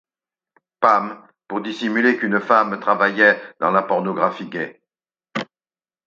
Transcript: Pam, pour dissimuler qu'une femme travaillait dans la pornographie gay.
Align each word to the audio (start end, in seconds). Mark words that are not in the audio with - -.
Pam, 0.79 1.27
pour 1.47 1.61
dissimuler 1.61 2.17
qu'une 2.17 2.39
femme 2.41 2.79
travaillait 2.79 3.39
dans 3.59 3.69
la 3.69 3.83
pornographie 3.83 4.47
gay. 4.49 4.81